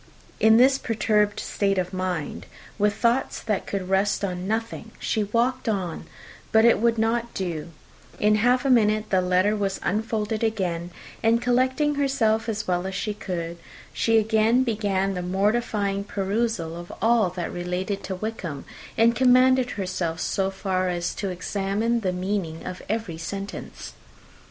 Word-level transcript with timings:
In 0.39 0.57
this 0.57 0.79
perturbed 0.79 1.39
state 1.39 1.77
of 1.77 1.93
mind, 1.93 2.47
with 2.79 2.95
thoughts 2.95 3.39
that 3.39 3.67
could 3.67 3.87
rest 3.87 4.25
on 4.25 4.47
nothing, 4.47 4.93
she 4.97 5.25
walked 5.25 5.69
on; 5.69 6.07
but 6.51 6.65
it 6.65 6.79
would 6.79 6.97
not 6.97 7.35
do: 7.35 7.67
in 8.19 8.37
half 8.37 8.65
a 8.65 8.71
minute 8.71 9.11
the 9.11 9.21
letter 9.21 9.55
was 9.55 9.79
unfolded 9.83 10.43
again; 10.43 10.89
and 11.21 11.39
collecting 11.39 11.93
herself 11.93 12.49
as 12.49 12.67
well 12.67 12.87
as 12.87 12.95
she 12.95 13.13
could, 13.13 13.59
she 13.93 14.17
again 14.17 14.63
began 14.63 15.13
the 15.13 15.21
mortifying 15.21 16.03
perusal 16.03 16.75
of 16.75 16.91
all 16.99 17.29
that 17.29 17.53
related 17.53 18.03
to 18.05 18.15
Wickham, 18.15 18.65
and 18.97 19.15
commanded 19.15 19.69
herself 19.69 20.19
so 20.19 20.49
far 20.49 20.89
as 20.89 21.13
to 21.13 21.29
examine 21.29 21.99
the 21.99 22.11
meaning 22.11 22.65
of 22.65 22.81
every 22.89 23.19
sentence. 23.19 23.93